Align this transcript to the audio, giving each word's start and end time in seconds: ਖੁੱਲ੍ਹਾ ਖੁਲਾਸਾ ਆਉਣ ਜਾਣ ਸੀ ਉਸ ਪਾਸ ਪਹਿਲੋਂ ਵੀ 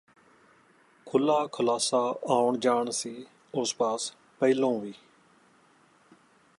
ਖੁੱਲ੍ਹਾ 1.07 1.47
ਖੁਲਾਸਾ 1.47 2.15
ਆਉਣ 2.29 2.57
ਜਾਣ 2.57 2.89
ਸੀ 2.89 3.25
ਉਸ 3.55 3.75
ਪਾਸ 3.75 4.13
ਪਹਿਲੋਂ 4.39 4.79
ਵੀ 4.79 4.93